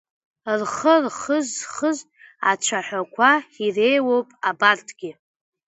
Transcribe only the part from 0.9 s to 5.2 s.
рхызхыз ацәаҳәақәа иреиуоуп абарҭгьы…